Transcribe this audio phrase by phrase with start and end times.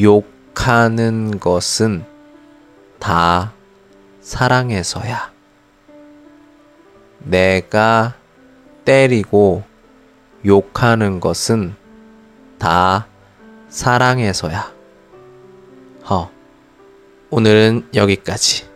[0.00, 2.04] 욕하는 것은
[2.98, 3.54] 다
[4.20, 5.32] 사랑해서야.
[7.20, 8.14] 내가
[8.84, 9.62] 때리고
[10.44, 11.74] 욕하는 것은
[12.58, 13.06] 다
[13.68, 14.74] 사랑해서야.
[16.10, 16.30] 허.
[17.30, 18.68] 오늘은 여기까지.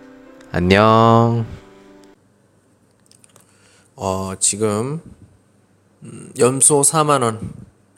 [0.52, 1.44] 안녕.
[3.94, 5.02] 어, 지금
[6.02, 7.52] 음, 염소 4만 원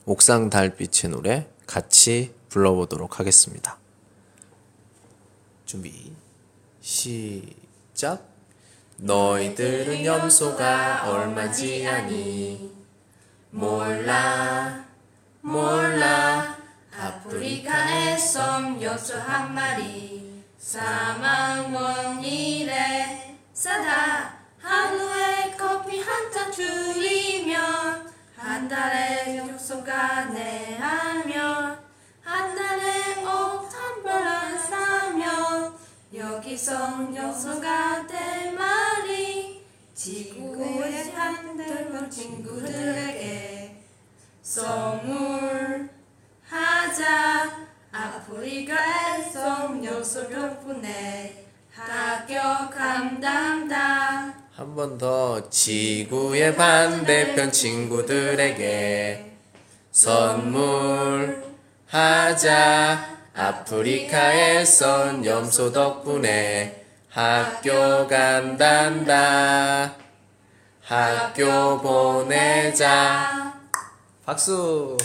[0.07, 3.79] 옥상 달빛의 노래 같이 불러보도록 하겠습니다.
[5.65, 6.13] 준비
[6.83, 8.29] 시작.
[8.99, 12.71] 너희들은 염소가 얼마지 아니
[13.51, 14.85] 몰라
[15.41, 16.59] 몰라
[16.97, 29.37] 아프리카의 솜 염소 한 마리 사망 원일에 싸다 하루에 커피 한 잔 줄이면 한 달에
[29.39, 30.72] 염소가 내
[36.53, 39.63] 여기서 염소가 대마리
[39.95, 43.83] 지구의 산들 친구들에게
[44.43, 45.89] 선물하자.
[47.93, 51.47] 아프리카에서 요소 덕분에
[52.69, 54.35] 감당다.
[54.55, 59.33] 한 번 더 지구의 반대편 친구들에게
[59.91, 61.43] 선물하자
[63.35, 69.95] 아프리카에선 염소 덕분에 학교 간단다.
[70.83, 73.55] 학교 보내자.
[74.25, 74.97] 박수